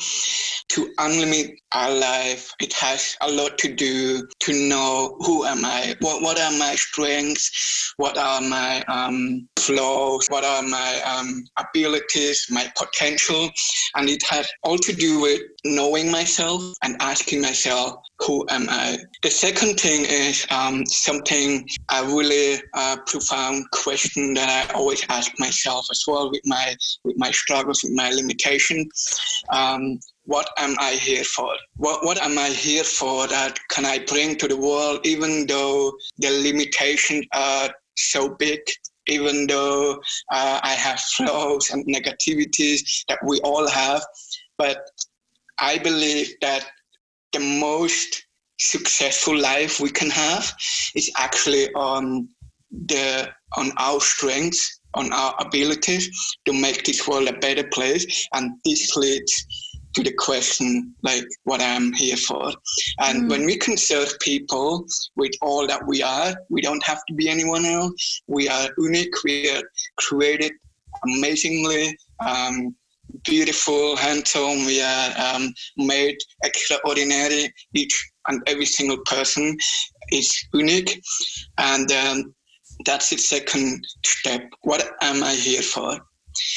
to 0.70 0.94
unlimit 1.00 1.61
our 1.74 1.94
life 1.94 2.54
it 2.60 2.74
has 2.74 3.16
a 3.22 3.32
lot 3.32 3.58
to 3.58 3.74
do 3.74 4.28
to 4.40 4.54
know 4.54 5.16
who 5.20 5.46
am 5.46 5.64
i 5.66 5.96
what, 6.02 6.22
what 6.22 6.40
are 6.40 6.52
my 6.58 6.76
strengths 6.76 7.94
what 7.98 8.18
are 8.18 8.42
my 8.42 8.82
um, 8.84 9.48
flaws 9.60 10.28
what 10.30 10.44
are 10.44 10.64
my 10.64 11.02
um, 11.06 11.44
abilities 11.58 12.48
my 12.50 12.66
potential 12.78 13.50
and 13.96 14.10
it 14.10 14.24
has 14.30 14.48
all 14.64 14.78
to 14.78 14.94
do 14.94 15.22
with 15.22 15.42
knowing 15.66 16.12
myself 16.12 16.62
and 16.84 16.96
asking 17.00 17.42
myself 17.42 17.96
who 18.22 18.46
am 18.50 18.68
I? 18.70 18.98
The 19.24 19.32
second 19.32 19.80
thing 19.80 20.06
is 20.06 20.46
um, 20.52 20.86
something 20.86 21.68
a 21.92 22.06
really 22.06 22.62
uh, 22.74 22.98
profound 23.08 23.66
question 23.72 24.34
that 24.36 24.70
I 24.70 24.74
always 24.74 25.04
ask 25.10 25.32
myself 25.40 25.88
as 25.92 26.04
well 26.08 26.30
with 26.30 26.42
my 26.46 26.76
with 27.04 27.18
my 27.18 27.32
struggles, 27.32 27.82
with 27.84 27.94
my 27.94 28.12
limitations. 28.12 29.20
Um, 29.52 30.00
what 30.26 30.50
am 30.58 30.76
I 30.80 30.92
here 30.94 31.24
for? 31.24 31.54
What 31.76 32.06
what 32.06 32.22
am 32.22 32.38
I 32.38 32.50
here 32.50 32.84
for 32.84 33.28
that 33.28 33.60
can 33.70 33.86
I 33.86 34.00
bring 34.00 34.36
to 34.38 34.48
the 34.48 34.58
world, 34.58 35.06
even 35.06 35.48
though 35.48 35.94
the 36.18 36.30
limitations 36.30 37.26
are 37.34 37.70
so 37.96 38.36
big 38.40 38.60
even 39.08 39.48
though 39.48 39.94
uh, 40.32 40.60
I 40.64 40.74
have 40.74 41.00
flaws 41.00 41.70
and 41.72 41.86
negativities 41.86 43.04
that 43.08 43.20
we 43.26 43.40
all 43.42 43.68
have. 43.68 44.04
But 44.58 44.78
I 45.60 45.78
believe 45.78 46.34
that 46.42 46.66
the 47.32 47.40
most 47.40 48.26
successful 48.60 49.38
life 49.38 49.80
we 49.80 49.90
can 49.90 50.10
have 50.10 50.54
is 50.96 51.12
actually 51.18 51.74
on 51.74 52.28
the 52.86 53.30
on 53.58 53.72
our 53.78 54.00
strengths 54.00 54.80
on 54.94 55.12
our 55.12 55.34
abilities 55.40 56.10
to 56.46 56.54
make 56.54 56.86
this 56.86 57.08
world 57.08 57.28
a 57.28 57.34
better 57.40 57.68
place 57.74 58.28
and 58.34 58.52
this 58.64 58.96
leads 58.96 59.61
to 59.94 60.04
the 60.04 60.14
question 60.14 60.94
like 61.04 61.24
what 61.44 61.62
i'm 61.62 61.92
here 61.94 62.18
for 62.18 62.52
and 63.00 63.24
mm. 63.24 63.30
when 63.30 63.46
we 63.46 63.58
can 63.58 63.76
serve 63.76 64.18
people 64.20 64.86
with 65.16 65.32
all 65.42 65.68
that 65.68 65.86
we 65.88 66.02
are 66.02 66.36
we 66.50 66.62
don't 66.62 66.84
have 66.84 67.04
to 67.08 67.14
be 67.14 67.30
anyone 67.30 67.66
else 67.66 68.22
we 68.28 68.48
are 68.48 68.70
unique 68.78 69.14
we 69.24 69.50
are 69.50 69.64
created 69.98 70.52
amazingly 71.04 71.98
um, 72.26 72.76
beautiful, 73.26 73.96
handsome. 73.96 74.66
We 74.66 74.82
are 74.82 75.14
um, 75.18 75.54
made 75.78 76.18
extraordinary. 76.44 77.52
Each 77.74 78.12
and 78.28 78.42
every 78.48 78.66
single 78.66 79.00
person 79.06 79.58
is 80.12 80.32
unique, 80.54 81.02
and 81.58 81.92
um, 81.92 82.36
that's 82.86 83.10
the 83.10 83.18
second 83.18 83.86
step. 84.06 84.42
What 84.62 84.92
am 85.02 85.24
I 85.24 85.34
here 85.34 85.62
for? 85.62 86.00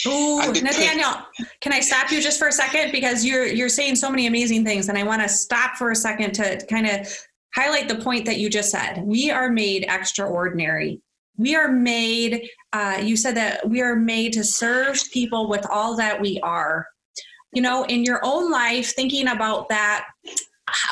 Oh, 0.07 0.53
Nathaniel, 0.63 1.13
can 1.61 1.73
I 1.73 1.81
stop 1.81 2.11
you 2.11 2.21
just 2.21 2.39
for 2.39 2.49
a 2.49 2.53
second? 2.53 2.93
Because 2.93 3.25
you're 3.25 3.47
you're 3.47 3.69
saying 3.69 3.97
so 3.97 4.11
many 4.11 4.27
amazing 4.27 4.65
things, 4.65 4.89
and 4.89 4.97
I 4.97 5.03
want 5.03 5.23
to 5.23 5.29
stop 5.29 5.77
for 5.77 5.91
a 5.91 5.97
second 5.97 6.33
to 6.35 6.65
kind 6.67 6.87
of 6.87 7.09
highlight 7.55 7.89
the 7.89 7.97
point 7.97 8.25
that 8.27 8.39
you 8.39 8.49
just 8.51 8.71
said. 8.71 9.03
We 9.05 9.31
are 9.31 9.51
made 9.51 9.87
extraordinary. 9.89 11.01
We 11.37 11.57
are 11.57 11.71
made 11.71 12.49
uh, 12.73 13.01
you 13.03 13.17
said 13.17 13.37
that 13.37 13.69
we 13.69 13.81
are 13.81 13.97
made 13.97 14.33
to 14.35 14.45
serve 14.45 15.01
people 15.13 15.49
with 15.49 15.67
all 15.71 15.97
that 15.97 16.21
we 16.21 16.41
are. 16.41 16.87
You 17.53 17.63
know 17.63 17.85
in 17.85 18.05
your 18.05 18.21
own 18.23 18.51
life 18.51 18.95
thinking 18.95 19.29
about 19.29 19.69
that 19.69 20.07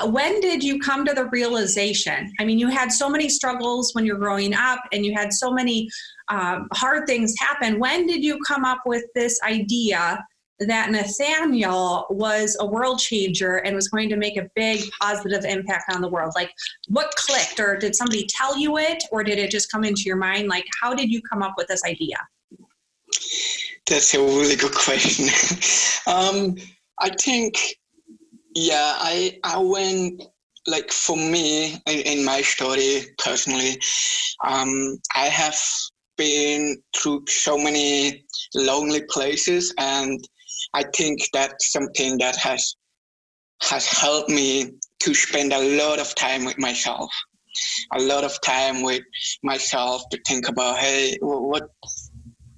when 0.04 0.40
did 0.40 0.62
you 0.62 0.78
come 0.78 1.04
to 1.04 1.14
the 1.14 1.26
realization? 1.26 2.32
I 2.40 2.44
mean 2.44 2.58
you 2.58 2.68
had 2.68 2.92
so 2.92 3.08
many 3.08 3.28
struggles 3.28 3.94
when 3.94 4.04
you're 4.04 4.18
growing 4.18 4.54
up 4.54 4.80
and 4.92 5.04
you 5.04 5.12
had 5.14 5.32
so 5.32 5.52
many 5.52 5.88
um, 6.32 6.66
hard 6.72 7.06
things 7.06 7.34
happen 7.38 7.78
when 7.78 8.06
did 8.06 8.24
you 8.24 8.38
come 8.48 8.64
up 8.64 8.80
with 8.86 9.04
this 9.14 9.38
idea 9.42 10.24
that 10.66 10.90
Nathaniel 10.90 12.06
was 12.10 12.56
a 12.60 12.66
world 12.66 12.98
changer 12.98 13.56
and 13.56 13.74
was 13.74 13.88
going 13.88 14.08
to 14.08 14.16
make 14.16 14.36
a 14.36 14.48
big 14.54 14.80
positive 15.00 15.44
impact 15.44 15.92
on 15.92 16.00
the 16.00 16.08
world? 16.08 16.32
Like, 16.34 16.50
what 16.88 17.12
clicked, 17.16 17.58
or 17.58 17.76
did 17.76 17.96
somebody 17.96 18.26
tell 18.28 18.56
you 18.56 18.78
it, 18.78 19.02
or 19.10 19.24
did 19.24 19.38
it 19.38 19.50
just 19.50 19.70
come 19.70 19.84
into 19.84 20.02
your 20.02 20.16
mind? 20.16 20.48
Like, 20.48 20.64
how 20.80 20.94
did 20.94 21.10
you 21.10 21.20
come 21.22 21.42
up 21.42 21.54
with 21.56 21.66
this 21.66 21.82
idea? 21.84 22.16
That's 23.86 24.14
a 24.14 24.20
really 24.20 24.56
good 24.56 24.74
question. 24.74 25.26
um, 26.06 26.54
I 26.98 27.10
think, 27.10 27.56
yeah, 28.54 28.94
I 28.98 29.38
I 29.42 29.58
went 29.58 30.22
like 30.66 30.92
for 30.92 31.16
me 31.16 31.74
in, 31.86 31.98
in 32.00 32.24
my 32.24 32.40
story 32.40 33.02
personally, 33.18 33.80
um, 34.44 34.98
I 35.14 35.26
have 35.26 35.58
been 36.23 36.62
through 36.97 37.21
so 37.29 37.55
many 37.67 38.25
lonely 38.55 39.02
places 39.14 39.75
and 39.79 40.19
I 40.75 40.85
think 40.97 41.17
that's 41.33 41.73
something 41.73 42.19
that 42.19 42.37
has 42.37 42.62
has 43.71 43.87
helped 43.87 44.29
me 44.29 44.73
to 45.00 45.14
spend 45.14 45.52
a 45.52 45.79
lot 45.79 45.99
of 45.99 46.14
time 46.14 46.45
with 46.45 46.59
myself, 46.59 47.11
a 47.95 48.00
lot 48.00 48.25
of 48.25 48.41
time 48.41 48.83
with 48.83 49.02
myself 49.43 50.02
to 50.11 50.19
think 50.26 50.49
about, 50.49 50.79
hey, 50.79 51.17
what, 51.21 51.69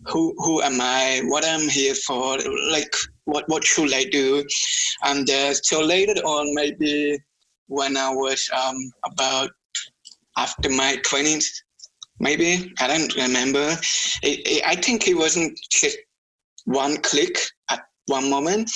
who, 0.07 0.35
who 0.39 0.63
am 0.63 0.81
I? 0.81 1.23
What 1.27 1.45
I'm 1.45 1.69
here 1.69 1.95
for? 1.95 2.39
Like, 2.71 2.95
what, 3.25 3.45
what 3.49 3.65
should 3.65 3.93
I 3.93 4.05
do? 4.05 4.45
And 5.03 5.29
uh, 5.29 5.53
so 5.55 5.83
later 5.83 6.15
on, 6.25 6.55
maybe 6.55 7.19
when 7.67 7.97
I 7.97 8.11
was 8.11 8.49
um, 8.55 8.77
about 9.05 9.51
after 10.37 10.69
my 10.71 10.97
twenties, 11.05 11.64
maybe 12.21 12.73
I 12.81 12.87
don't 12.89 13.15
remember. 13.17 13.77
It, 14.23 14.41
it, 14.47 14.63
I 14.67 14.77
think 14.77 15.09
it 15.09 15.17
wasn't 15.17 15.59
just 15.71 15.99
one 16.65 16.97
click 16.99 17.39
at 17.71 17.83
one 18.07 18.31
moment. 18.31 18.71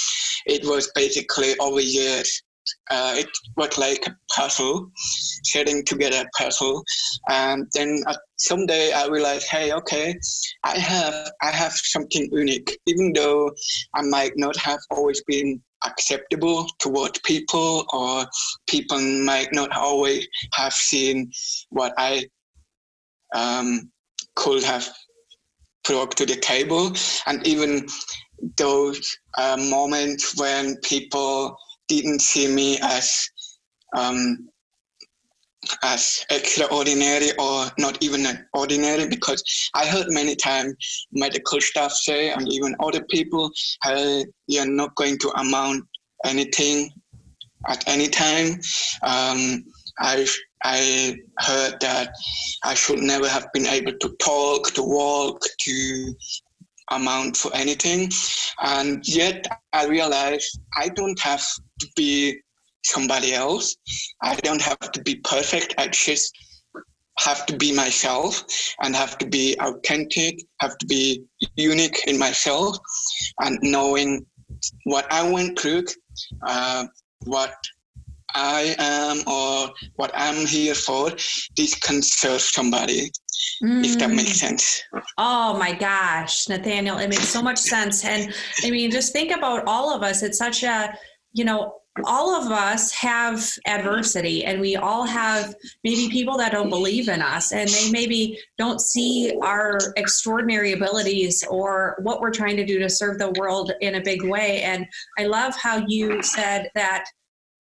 It 0.47 0.65
was 0.65 0.91
basically 0.95 1.55
over 1.59 1.81
years. 1.81 2.43
Uh, 2.91 3.15
it 3.17 3.29
was 3.57 3.79
like 3.79 4.07
a 4.07 4.17
puzzle, 4.35 4.91
setting 5.45 5.83
together 5.87 6.23
a 6.23 6.43
puzzle, 6.43 6.85
and 7.31 7.67
then 7.73 8.03
uh, 8.07 8.15
someday 8.37 8.93
I 8.93 9.07
realized, 9.07 9.49
hey, 9.49 9.73
okay, 9.73 10.15
I 10.65 10.79
have 10.79 11.31
I 11.41 11.51
have 11.51 11.73
something 11.73 12.29
unique, 12.31 12.79
even 12.85 13.15
though 13.15 13.53
I 13.95 14.03
might 14.03 14.33
not 14.37 14.55
have 14.57 14.81
always 14.91 15.23
been 15.27 15.63
acceptable 15.83 16.67
toward 16.79 17.19
people, 17.25 17.87
or 17.95 18.27
people 18.69 19.01
might 19.01 19.49
not 19.53 19.75
always 19.75 20.29
have 20.53 20.75
seen 20.75 21.31
what 21.71 21.95
I 21.97 22.29
um, 23.35 23.91
could 24.35 24.63
have 24.63 24.89
brought 25.85 26.17
to 26.17 26.27
the 26.27 26.37
table, 26.37 26.93
and 27.27 27.47
even 27.47 27.87
those 28.57 29.19
uh, 29.37 29.57
moments 29.57 30.39
when 30.39 30.77
people 30.83 31.57
didn't 31.89 32.21
see 32.21 32.47
me 32.47 32.79
as 32.83 33.29
um, 33.97 34.49
as 35.83 36.25
extraordinary 36.31 37.31
or 37.39 37.67
not 37.79 38.03
even 38.03 38.27
ordinary 38.55 39.09
because 39.09 39.43
I 39.75 39.87
heard 39.87 40.07
many 40.09 40.37
times 40.37 40.75
medical 41.13 41.61
staff 41.61 41.93
say 41.93 42.31
and 42.31 42.51
even 42.53 42.77
other 42.81 43.05
people, 43.11 43.51
hey, 43.83 44.25
you're 44.47 44.67
not 44.67 44.95
going 44.95 45.19
to 45.19 45.29
amount 45.41 45.85
anything 46.25 46.91
at 47.69 47.87
any 47.89 48.09
time. 48.09 48.61
Um, 49.03 49.65
I 49.99 50.27
I 50.65 51.19
heard 51.39 51.81
that 51.81 52.15
I 52.65 52.75
should 52.75 53.01
never 53.01 53.29
have 53.29 53.47
been 53.53 53.67
able 53.67 53.93
to 53.93 54.17
talk, 54.21 54.73
to 54.75 54.83
walk, 54.83 55.43
to 55.61 56.15
amount 56.91 57.37
for 57.37 57.55
anything. 57.55 58.11
And 58.61 59.07
yet 59.07 59.47
I 59.73 59.87
realized 59.87 60.61
I 60.77 60.89
don't 60.89 61.19
have 61.21 61.45
to 61.81 61.89
be 61.97 62.39
somebody 62.85 63.35
else. 63.35 63.77
I 64.23 64.37
don't 64.37 64.63
have 64.63 64.93
to 64.93 65.03
be 65.03 65.17
perfect. 65.17 65.75
I 65.79 65.89
just 65.89 66.37
have 67.19 67.47
to 67.47 67.57
be 67.57 67.73
myself 67.73 68.45
and 68.83 68.95
have 68.95 69.19
to 69.19 69.27
be 69.27 69.57
authentic, 69.61 70.41
have 70.61 70.79
to 70.79 70.87
be 70.87 71.23
unique 71.57 72.01
in 72.07 72.19
myself 72.19 72.79
and 73.41 73.59
knowing 73.63 74.25
what 74.85 75.11
I 75.13 75.29
went 75.31 75.59
through, 75.59 75.85
uh, 76.47 76.87
what 77.25 77.55
I 78.35 78.75
am 78.79 79.23
or 79.27 79.73
what 79.97 80.11
I'm 80.15 80.47
here 80.47 80.75
for, 80.75 81.11
this 81.57 81.75
can 81.75 82.03
serve 82.03 82.41
somebody 82.41 83.11
mm. 83.63 83.85
if 83.85 83.99
that 83.99 84.11
makes 84.11 84.33
mm. 84.33 84.37
sense. 84.37 84.83
Oh 85.17 85.59
my 85.59 85.73
gosh, 85.73 86.49
Nathaniel, 86.49 86.99
it 86.99 87.09
makes 87.09 87.29
so 87.29 87.43
much 87.43 87.59
sense. 87.59 88.05
And 88.05 88.33
I 88.65 88.71
mean, 88.71 88.91
just 88.91 89.13
think 89.13 89.31
about 89.31 89.65
all 89.67 89.95
of 89.95 90.03
us. 90.03 90.23
It's 90.23 90.39
such 90.39 90.63
a, 90.63 90.97
you 91.33 91.45
know, 91.45 91.75
all 92.05 92.35
of 92.35 92.53
us 92.53 92.93
have 92.93 93.45
adversity 93.67 94.45
and 94.45 94.61
we 94.61 94.77
all 94.77 95.05
have 95.05 95.55
maybe 95.85 96.09
people 96.09 96.37
that 96.37 96.53
don't 96.53 96.71
believe 96.71 97.09
in 97.09 97.21
us 97.21 97.53
and 97.53 97.69
they 97.69 97.91
maybe 97.91 98.39
don't 98.57 98.81
see 98.81 99.37
our 99.43 99.79
extraordinary 99.97 100.73
abilities 100.73 101.43
or 101.51 101.97
what 102.03 102.21
we're 102.21 102.31
trying 102.31 102.57
to 102.57 102.65
do 102.65 102.79
to 102.79 102.89
serve 102.89 103.19
the 103.19 103.33
world 103.39 103.73
in 103.81 103.97
a 103.97 104.01
big 104.01 104.23
way 104.23 104.63
and 104.63 104.87
i 105.19 105.25
love 105.25 105.57
how 105.57 105.85
you 105.89 106.23
said 106.23 106.71
that 106.75 107.05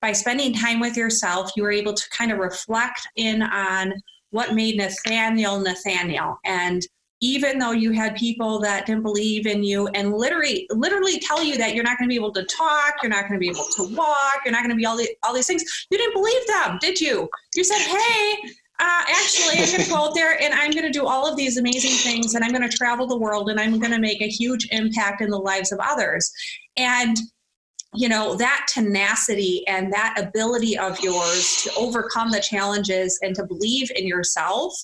by 0.00 0.12
spending 0.12 0.52
time 0.52 0.80
with 0.80 0.96
yourself 0.96 1.50
you 1.56 1.62
were 1.62 1.72
able 1.72 1.94
to 1.94 2.10
kind 2.10 2.32
of 2.32 2.38
reflect 2.38 3.06
in 3.16 3.42
on 3.42 3.92
what 4.30 4.54
made 4.54 4.76
nathaniel 4.76 5.58
nathaniel. 5.58 6.38
And 6.44 6.82
even 7.20 7.58
though 7.58 7.72
you 7.72 7.90
had 7.90 8.14
people 8.14 8.60
that 8.60 8.86
didn't 8.86 9.02
believe 9.02 9.46
in 9.46 9.64
you 9.64 9.88
and 9.88 10.14
literally 10.14 10.66
literally 10.70 11.18
tell 11.18 11.42
you 11.42 11.56
that 11.58 11.74
you're 11.74 11.84
not 11.84 11.98
going 11.98 12.08
to 12.08 12.12
be 12.12 12.16
able 12.16 12.32
to 12.32 12.44
talk 12.44 12.94
you're 13.02 13.10
not 13.10 13.22
going 13.22 13.32
to 13.32 13.38
be 13.38 13.48
able 13.48 13.66
to 13.74 13.94
walk 13.96 14.40
you're 14.44 14.52
not 14.52 14.62
going 14.62 14.70
to 14.70 14.76
be 14.76 14.86
all, 14.86 14.96
the, 14.96 15.08
all 15.24 15.34
these 15.34 15.46
things 15.46 15.64
you 15.90 15.98
didn't 15.98 16.14
believe 16.14 16.46
them 16.46 16.78
did 16.80 17.00
you? 17.00 17.28
You 17.56 17.64
said 17.64 17.78
hey 17.78 18.36
uh, 18.80 19.02
actually 19.08 19.58
i'm 19.58 19.66
going 19.66 19.82
to 19.82 19.90
go 19.90 19.96
out 19.96 20.14
there 20.14 20.40
and 20.40 20.54
i'm 20.54 20.70
going 20.70 20.84
to 20.84 20.90
do 20.90 21.04
all 21.04 21.26
of 21.28 21.36
these 21.36 21.58
amazing 21.58 21.90
things 21.90 22.34
and 22.34 22.44
i'm 22.44 22.52
going 22.52 22.68
to 22.68 22.76
travel 22.76 23.08
the 23.08 23.18
world 23.18 23.50
and 23.50 23.58
i'm 23.58 23.80
going 23.80 23.90
to 23.90 23.98
make 23.98 24.22
a 24.22 24.28
huge 24.28 24.68
impact 24.70 25.20
in 25.20 25.30
the 25.30 25.38
lives 25.38 25.72
of 25.72 25.80
others. 25.82 26.30
And 26.76 27.16
you 27.94 28.08
know 28.08 28.34
that 28.36 28.66
tenacity 28.68 29.66
and 29.66 29.92
that 29.92 30.14
ability 30.18 30.76
of 30.78 31.00
yours 31.00 31.62
to 31.62 31.70
overcome 31.76 32.30
the 32.30 32.40
challenges 32.40 33.18
and 33.22 33.34
to 33.34 33.46
believe 33.46 33.90
in 33.96 34.06
yourself 34.06 34.74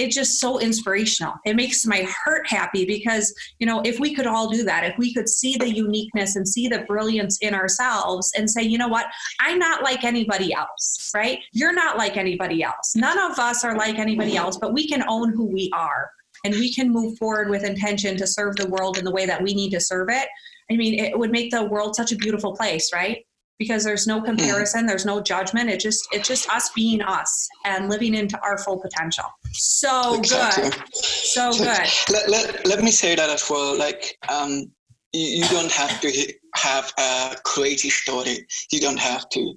it's 0.00 0.14
just 0.14 0.40
so 0.40 0.58
inspirational. 0.58 1.34
It 1.44 1.56
makes 1.56 1.84
my 1.84 2.06
heart 2.08 2.46
happy 2.48 2.86
because, 2.86 3.34
you 3.58 3.66
know, 3.66 3.82
if 3.84 4.00
we 4.00 4.14
could 4.14 4.26
all 4.26 4.48
do 4.48 4.62
that, 4.64 4.84
if 4.84 4.96
we 4.96 5.12
could 5.12 5.28
see 5.28 5.56
the 5.56 5.68
uniqueness 5.68 6.36
and 6.36 6.48
see 6.48 6.68
the 6.68 6.84
brilliance 6.88 7.38
in 7.42 7.54
ourselves 7.54 8.32
and 8.34 8.50
say, 8.50 8.62
you 8.62 8.78
know 8.78 8.88
what, 8.88 9.06
I'm 9.40 9.58
not 9.58 9.82
like 9.82 10.04
anybody 10.04 10.54
else, 10.54 11.10
right? 11.14 11.40
You're 11.52 11.74
not 11.74 11.98
like 11.98 12.16
anybody 12.16 12.62
else. 12.62 12.96
None 12.96 13.18
of 13.30 13.38
us 13.38 13.62
are 13.62 13.76
like 13.76 13.98
anybody 13.98 14.36
else, 14.36 14.56
but 14.56 14.72
we 14.72 14.88
can 14.88 15.04
own 15.06 15.34
who 15.34 15.44
we 15.44 15.70
are 15.74 16.10
and 16.44 16.54
we 16.54 16.72
can 16.72 16.90
move 16.90 17.18
forward 17.18 17.50
with 17.50 17.64
intention 17.64 18.16
to 18.16 18.26
serve 18.26 18.56
the 18.56 18.68
world 18.68 18.96
in 18.96 19.04
the 19.04 19.10
way 19.10 19.26
that 19.26 19.42
we 19.42 19.52
need 19.52 19.70
to 19.70 19.80
serve 19.80 20.08
it. 20.08 20.28
I 20.70 20.76
mean, 20.76 20.98
it 20.98 21.18
would 21.18 21.30
make 21.30 21.50
the 21.50 21.64
world 21.64 21.96
such 21.96 22.12
a 22.12 22.16
beautiful 22.16 22.54
place, 22.54 22.92
right? 22.92 23.24
because 23.60 23.84
there's 23.84 24.06
no 24.06 24.22
comparison 24.22 24.86
there's 24.86 25.04
no 25.04 25.20
judgment. 25.20 25.68
It 25.68 25.78
just 25.78 26.08
it's 26.12 26.26
just 26.26 26.50
us 26.50 26.70
being 26.70 27.02
us 27.02 27.46
and 27.66 27.90
living 27.90 28.14
into 28.14 28.40
our 28.40 28.56
full 28.58 28.80
potential. 28.80 29.26
So 29.52 30.14
exactly. 30.14 30.70
good. 30.70 30.96
So 30.96 31.52
good. 31.52 31.86
let, 32.10 32.28
let, 32.30 32.66
let 32.66 32.82
me 32.82 32.90
say 32.90 33.14
that 33.14 33.28
as 33.28 33.48
well 33.48 33.78
like 33.78 34.16
um 34.28 34.72
you, 35.12 35.42
you 35.42 35.48
don't 35.48 35.70
have 35.70 36.00
to 36.00 36.32
have 36.54 36.90
a 36.98 37.36
crazy 37.44 37.90
story. 37.90 38.46
You 38.72 38.80
don't 38.80 38.98
have 38.98 39.28
to. 39.28 39.54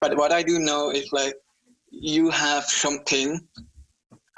But 0.00 0.16
what 0.16 0.32
i 0.32 0.42
do 0.42 0.58
know 0.58 0.90
is 0.90 1.08
like 1.12 1.34
you 1.90 2.30
have 2.30 2.64
something 2.64 3.40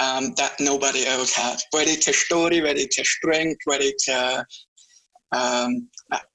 um, 0.01 0.35
that 0.37 0.53
nobody 0.61 1.07
else 1.07 1.33
has. 1.33 1.65
Whether 1.71 1.93
it's 1.93 2.09
a 2.09 2.13
story 2.13 2.61
whether 2.61 2.79
it's 2.79 2.99
a 2.99 3.05
strength 3.05 3.61
whether 3.65 3.85
it's 3.85 4.09
a 4.09 4.45
um, 5.33 5.89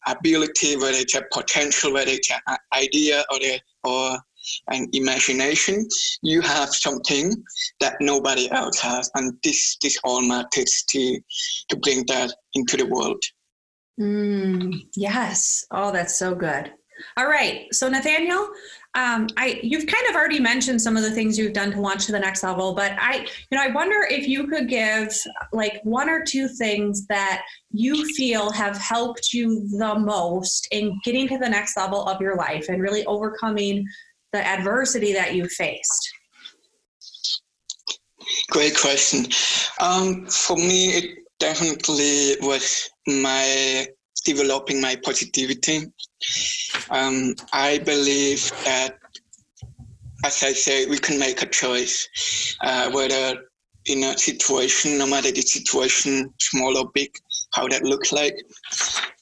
ability, 0.08 0.76
whether 0.78 0.98
it's 0.98 1.16
a 1.16 1.24
potential, 1.32 1.94
whether 1.94 2.12
it's 2.12 2.30
an 2.32 2.58
idea 2.74 3.24
or, 3.32 3.40
a, 3.42 3.60
or 3.84 4.18
an 4.70 4.88
imagination, 4.94 5.88
you 6.22 6.42
have 6.42 6.70
something 6.70 7.34
that 7.80 7.96
nobody 8.02 8.52
else 8.52 8.80
has, 8.80 9.10
and 9.16 9.34
this 9.44 9.78
this 9.82 9.98
all 10.04 10.22
matters 10.22 10.84
to 10.90 11.20
to 11.70 11.78
bring 11.78 12.06
that 12.08 12.34
into 12.54 12.78
the 12.78 12.86
world. 12.86 13.24
Mm, 14.00 14.88
yes. 14.96 15.66
Oh, 15.72 15.92
that's 15.92 16.18
so 16.18 16.36
good. 16.36 16.74
All 17.18 17.28
right. 17.28 17.74
So 17.74 17.90
Nathaniel, 17.90 18.50
um, 18.96 19.28
I 19.38 19.60
you've 19.64 19.88
kind 19.88 20.06
of 20.10 20.16
already 20.16 20.40
mentioned 20.40 20.82
some 20.82 20.96
of 20.96 21.04
the 21.04 21.12
things 21.12 21.38
you've 21.38 21.54
done 21.54 21.72
to 21.72 21.82
launch 21.82 22.06
to 22.06 22.12
the 22.12 22.20
next 22.20 22.44
level, 22.44 22.74
but 22.74 22.94
I, 23.00 23.28
you 23.50 23.58
know, 23.58 23.64
I 23.64 23.70
wonder 23.70 24.08
if 24.10 24.28
you 24.28 24.48
could 24.48 24.70
give 24.70 25.16
like 25.52 25.80
one 25.84 26.10
or 26.10 26.24
two 26.24 26.48
things 26.48 27.08
that 27.08 27.44
you 27.72 28.06
feel 28.14 28.52
have 28.52 28.78
helped 28.78 29.34
you 29.34 29.68
the 29.78 29.96
most 29.98 30.68
in 30.72 31.00
getting 31.04 31.28
to 31.30 31.38
the 31.38 31.50
next 31.50 31.76
level 31.76 32.06
of 32.06 32.22
your 32.22 32.36
life 32.36 32.70
and 32.70 32.82
really 32.82 33.06
overcoming 33.06 33.86
the 34.32 34.46
adversity 34.46 35.14
that 35.14 35.34
you 35.34 35.48
faced. 35.48 36.14
Great 38.52 38.78
question. 38.78 39.26
Um, 39.80 40.26
for 40.28 40.58
me, 40.58 40.90
it 40.90 41.18
definitely 41.40 42.36
was 42.42 42.90
my 43.08 43.88
developing 44.24 44.82
my 44.82 44.96
positivity. 45.04 45.92
Um, 46.90 47.36
I 47.52 47.80
believe 47.80 48.52
that, 48.66 48.98
as 50.26 50.44
I 50.44 50.54
say, 50.54 50.86
we 50.86 50.98
can 50.98 51.20
make 51.20 51.42
a 51.42 51.48
choice, 51.48 52.08
uh, 52.62 52.92
whether 52.92 53.36
in 53.86 54.04
a 54.04 54.18
situation, 54.18 54.98
no 54.98 55.06
matter 55.06 55.32
the 55.32 55.42
situation, 55.42 56.34
small 56.40 56.78
or 56.78 56.90
big, 56.94 57.12
how 57.54 57.68
that 57.68 57.84
looks 57.84 58.12
like 58.12 58.36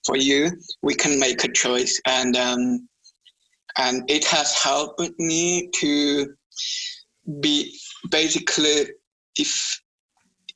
for 0.06 0.18
you, 0.18 0.52
we 0.82 0.96
can 0.96 1.20
make 1.20 1.44
a 1.44 1.52
choice, 1.52 2.00
and 2.06 2.36
um, 2.36 2.88
and 3.78 4.04
it 4.10 4.26
has 4.26 4.54
helped 4.56 5.02
me 5.20 5.70
to 5.76 6.28
be 7.40 7.76
basically 8.10 8.88
if 9.38 9.82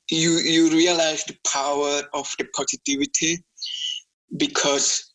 you 0.09 0.31
you 0.37 0.69
realize 0.69 1.23
the 1.23 1.35
power 1.51 2.03
of 2.13 2.31
the 2.37 2.45
positivity 2.55 3.43
because 4.37 5.13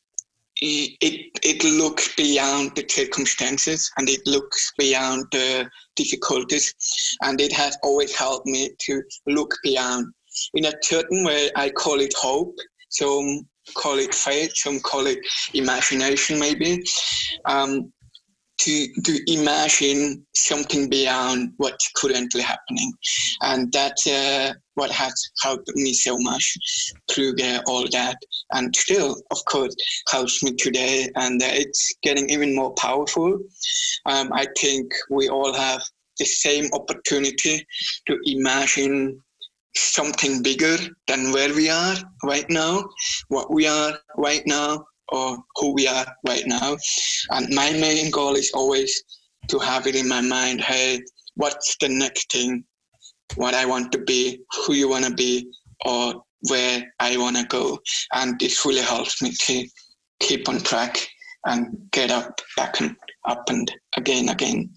it 0.62 1.30
it 1.42 1.64
looks 1.64 2.14
beyond 2.16 2.72
the 2.76 2.84
circumstances 2.88 3.90
and 3.96 4.08
it 4.08 4.20
looks 4.26 4.72
beyond 4.78 5.24
the 5.32 5.68
difficulties. 5.96 6.74
And 7.22 7.40
it 7.40 7.52
has 7.52 7.78
always 7.82 8.14
helped 8.14 8.46
me 8.46 8.70
to 8.78 9.02
look 9.26 9.54
beyond. 9.62 10.12
In 10.54 10.66
a 10.66 10.72
certain 10.82 11.24
way 11.24 11.50
i 11.56 11.70
call 11.70 12.00
it 12.00 12.14
hope. 12.16 12.54
Some 12.90 13.46
call 13.74 13.98
it 13.98 14.14
faith 14.14 14.52
some 14.54 14.80
call 14.80 15.06
it 15.06 15.18
imagination 15.54 16.38
maybe. 16.38 16.82
Um, 17.46 17.92
to 18.60 18.88
to 19.04 19.32
imagine 19.32 20.24
something 20.34 20.88
beyond 20.88 21.52
what's 21.56 21.90
currently 21.96 22.42
happening, 22.42 22.92
and 23.42 23.72
that's 23.72 24.06
uh, 24.06 24.52
what 24.74 24.90
has 24.90 25.14
helped 25.42 25.70
me 25.74 25.92
so 25.92 26.16
much 26.18 26.44
through 27.10 27.34
uh, 27.42 27.60
all 27.66 27.86
that, 27.92 28.16
and 28.52 28.74
still, 28.76 29.16
of 29.30 29.38
course, 29.46 29.74
helps 30.10 30.42
me 30.42 30.52
today, 30.52 31.08
and 31.16 31.42
uh, 31.42 31.46
it's 31.48 31.94
getting 32.02 32.28
even 32.30 32.54
more 32.54 32.74
powerful. 32.74 33.38
Um, 34.06 34.30
I 34.32 34.46
think 34.58 34.92
we 35.10 35.28
all 35.28 35.54
have 35.54 35.82
the 36.18 36.26
same 36.26 36.66
opportunity 36.74 37.66
to 38.06 38.18
imagine 38.24 39.22
something 39.76 40.42
bigger 40.42 40.76
than 41.06 41.32
where 41.32 41.54
we 41.54 41.70
are 41.70 41.96
right 42.24 42.48
now, 42.50 42.84
what 43.28 43.52
we 43.52 43.66
are 43.66 43.98
right 44.16 44.42
now, 44.46 44.84
or 45.10 45.38
who 45.56 45.74
we 45.74 45.86
are 45.86 46.06
right 46.26 46.44
now. 46.46 46.76
And 47.30 47.54
my 47.54 47.72
main 47.72 48.10
goal 48.10 48.34
is 48.34 48.50
always 48.54 49.02
to 49.48 49.58
have 49.58 49.86
it 49.86 49.96
in 49.96 50.08
my 50.08 50.20
mind 50.20 50.60
hey, 50.60 51.00
what's 51.34 51.76
the 51.80 51.88
next 51.88 52.30
thing? 52.32 52.64
What 53.36 53.54
I 53.54 53.64
want 53.64 53.92
to 53.92 53.98
be, 53.98 54.40
who 54.66 54.74
you 54.74 54.88
want 54.88 55.04
to 55.04 55.14
be, 55.14 55.50
or 55.84 56.22
where 56.48 56.82
I 56.98 57.16
want 57.16 57.36
to 57.36 57.44
go. 57.44 57.78
And 58.12 58.38
this 58.38 58.64
really 58.64 58.82
helps 58.82 59.22
me 59.22 59.32
to 59.32 59.66
keep 60.20 60.48
on 60.48 60.58
track 60.58 61.06
and 61.46 61.88
get 61.92 62.10
up, 62.10 62.40
back 62.56 62.80
and 62.80 62.96
up 63.26 63.48
and 63.48 63.70
again, 63.96 64.28
again. 64.28 64.70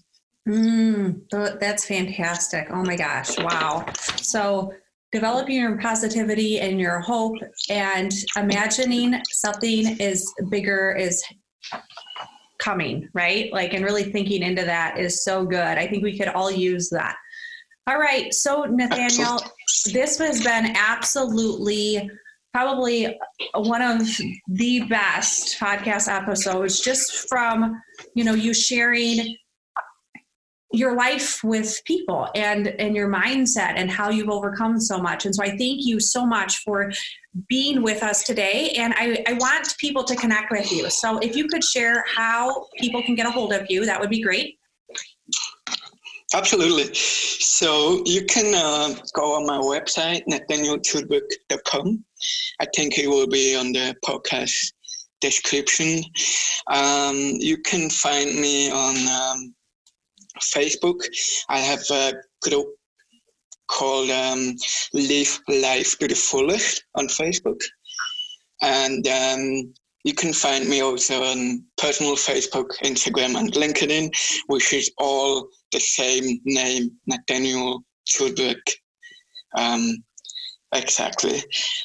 Mm, 0.48 1.28
that's 1.58 1.86
fantastic. 1.86 2.68
Oh 2.70 2.82
my 2.82 2.96
gosh. 2.96 3.38
Wow. 3.38 3.86
So 4.16 4.72
developing 5.14 5.54
your 5.54 5.78
positivity 5.78 6.58
and 6.58 6.80
your 6.80 6.98
hope 6.98 7.36
and 7.70 8.12
imagining 8.36 9.14
something 9.30 9.96
is 10.00 10.30
bigger 10.50 10.90
is 10.90 11.22
coming, 12.58 13.08
right? 13.14 13.52
Like, 13.52 13.74
and 13.74 13.84
really 13.84 14.10
thinking 14.10 14.42
into 14.42 14.64
that 14.64 14.98
is 14.98 15.22
so 15.22 15.46
good. 15.46 15.78
I 15.78 15.86
think 15.86 16.02
we 16.02 16.18
could 16.18 16.28
all 16.28 16.50
use 16.50 16.90
that. 16.90 17.14
All 17.86 17.98
right. 17.98 18.34
So, 18.34 18.64
Nathaniel, 18.64 19.38
this 19.92 20.18
has 20.18 20.42
been 20.42 20.74
absolutely 20.76 22.10
probably 22.52 23.16
one 23.54 23.82
of 23.82 24.00
the 24.48 24.80
best 24.88 25.60
podcast 25.60 26.08
episodes 26.08 26.80
just 26.80 27.28
from, 27.28 27.80
you 28.16 28.24
know, 28.24 28.34
you 28.34 28.52
sharing 28.52 29.36
your 30.74 30.94
life 30.94 31.42
with 31.44 31.80
people 31.84 32.28
and 32.34 32.68
and 32.68 32.94
your 32.96 33.08
mindset 33.08 33.74
and 33.76 33.90
how 33.90 34.10
you've 34.10 34.28
overcome 34.28 34.80
so 34.80 34.98
much. 34.98 35.24
And 35.24 35.34
so 35.34 35.42
i 35.42 35.50
thank 35.50 35.84
you 35.86 36.00
so 36.00 36.26
much 36.26 36.58
for 36.58 36.90
being 37.48 37.82
with 37.82 38.02
us 38.02 38.24
today. 38.24 38.70
And 38.76 38.94
i, 38.96 39.24
I 39.26 39.32
want 39.34 39.74
people 39.78 40.04
to 40.04 40.16
connect 40.16 40.50
with 40.50 40.70
you. 40.72 40.90
So 40.90 41.18
if 41.18 41.36
you 41.36 41.48
could 41.48 41.64
share 41.64 42.04
how 42.14 42.66
people 42.78 43.02
can 43.02 43.14
get 43.14 43.26
a 43.26 43.30
hold 43.30 43.52
of 43.52 43.66
you 43.70 43.84
that 43.86 44.00
would 44.00 44.10
be 44.10 44.22
great. 44.22 44.58
Absolutely. 46.34 46.92
So 46.94 48.02
you 48.04 48.24
can 48.24 48.54
uh, 48.54 48.98
go 49.14 49.36
on 49.36 49.46
my 49.46 49.58
website 49.58 50.22
nathanieltulberg.com 50.28 52.04
i 52.60 52.66
think 52.74 52.98
it 52.98 53.08
will 53.08 53.28
be 53.28 53.54
on 53.54 53.72
the 53.72 53.94
podcast 54.04 54.72
description. 55.24 56.04
Um, 56.66 57.16
you 57.16 57.56
can 57.58 57.88
find 57.88 58.28
me 58.38 58.70
on 58.70 58.96
um, 59.08 59.54
Facebook. 60.40 61.00
I 61.48 61.58
have 61.58 61.82
a 61.90 62.14
group 62.42 62.66
called 63.68 64.10
um, 64.10 64.54
Live 64.92 65.40
Life 65.48 65.98
to 65.98 66.08
the 66.08 66.14
Fullest 66.14 66.84
on 66.94 67.08
Facebook. 67.08 67.60
And 68.62 69.06
um, 69.08 69.74
you 70.04 70.14
can 70.14 70.32
find 70.32 70.68
me 70.68 70.80
also 70.80 71.22
on 71.22 71.64
personal 71.78 72.16
Facebook, 72.16 72.66
Instagram, 72.82 73.38
and 73.38 73.52
LinkedIn, 73.52 74.10
which 74.46 74.72
is 74.72 74.92
all 74.98 75.48
the 75.72 75.80
same 75.80 76.40
name, 76.44 76.90
Nathaniel 77.06 77.82
Chudwick. 78.06 78.62
Um, 79.56 79.96
exactly. 80.74 81.42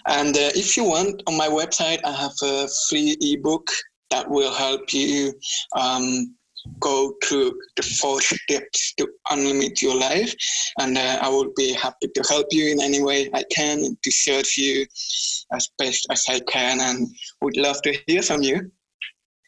And 0.08 0.36
uh, 0.36 0.52
if 0.56 0.76
you 0.76 0.84
want, 0.84 1.24
on 1.28 1.38
my 1.38 1.48
website, 1.48 2.00
I 2.04 2.12
have 2.12 2.34
a 2.44 2.68
free 2.90 3.18
ebook 3.22 3.70
that 4.10 4.30
will 4.30 4.54
help 4.54 4.92
you 4.94 5.34
um, 5.76 6.36
go 6.80 7.14
through 7.24 7.54
the 7.76 7.84
four 7.84 8.22
steps 8.22 8.94
to 8.98 9.08
unlimit 9.32 9.82
your 9.82 9.96
life. 9.96 10.34
And 10.80 10.98
uh, 10.98 11.20
I 11.22 11.30
will 11.30 11.52
be 11.56 11.74
happy 11.74 12.08
to 12.14 12.24
help 12.30 12.48
you 12.52 12.72
in 12.72 12.82
any 12.82 13.02
way 13.02 13.30
I 13.34 13.44
can 13.52 13.80
and 13.80 14.02
to 14.02 14.12
serve 14.12 14.46
you 14.58 14.86
as 15.54 15.70
best 15.78 16.08
as 16.10 16.26
I 16.30 16.40
can 16.52 16.80
and 16.82 17.08
would 17.42 17.58
love 17.58 17.82
to 17.84 17.98
hear 18.08 18.22
from 18.22 18.42
you. 18.42 18.72